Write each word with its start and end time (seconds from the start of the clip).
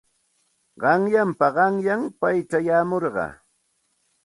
Qanyanpa 0.81 1.47
qanyan 1.55 2.01
pay 2.19 2.37
chayamurqa. 2.49 3.27